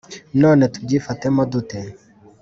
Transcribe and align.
none 0.41 0.63
tubyifatemo 0.73 1.41
dute 1.51 1.79